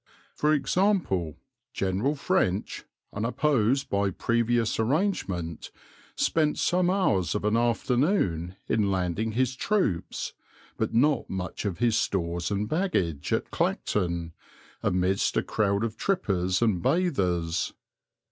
[0.33, 1.37] For example,
[1.73, 5.69] General French, unopposed by previous arrangement,
[6.15, 10.33] spent some hours of an afternoon in landing his troops,
[10.75, 14.33] but not much of his stores and baggage, at Clacton,
[14.81, 17.71] amidst a crowd of trippers and bathers.